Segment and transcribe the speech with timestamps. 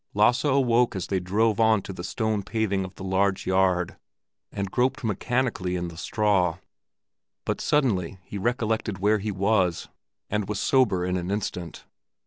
[0.15, 3.97] Lasse awoke as they drove on to the stone paving of the large yard,
[4.51, 6.57] and groped mechanically in the straw.
[7.45, 9.89] But suddenly he recollected where he was,
[10.27, 11.85] and was sober in an instant.